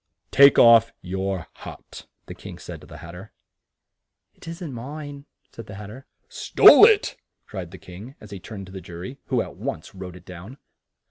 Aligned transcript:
"Take 0.31 0.57
off 0.57 0.91
your 1.03 1.45
hat," 1.57 2.07
the 2.25 2.33
King 2.33 2.57
said 2.57 2.81
to 2.81 2.87
the 2.87 2.97
Hat 3.05 3.11
ter. 3.11 3.31
"It 4.33 4.47
isn't 4.47 4.73
mine," 4.73 5.27
said 5.51 5.67
the 5.67 5.75
Hat 5.75 5.89
ter. 5.91 6.05
"Stole 6.27 6.85
it!" 6.87 7.17
cried 7.45 7.69
the 7.69 7.77
King, 7.77 8.15
as 8.19 8.31
he 8.31 8.39
turned 8.39 8.65
to 8.65 8.71
the 8.71 8.81
jury, 8.81 9.19
who 9.25 9.43
at 9.43 9.57
once 9.57 9.93
wrote 9.93 10.15
it 10.15 10.25
down. 10.25 10.57